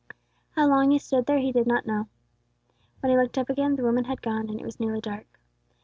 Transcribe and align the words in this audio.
How 0.55 0.65
long 0.67 0.89
he 0.89 0.97
stood 0.97 1.27
there, 1.27 1.37
he 1.37 1.51
did 1.51 1.67
not 1.67 1.85
know. 1.85 2.07
When 3.01 3.11
he 3.11 3.15
looked 3.19 3.37
up 3.37 3.51
again, 3.51 3.75
the 3.75 3.83
women 3.83 4.05
had 4.05 4.23
gone, 4.23 4.49
and 4.49 4.59
it 4.59 4.65
was 4.65 4.79
nearly 4.79 4.99
dark. 4.99 5.39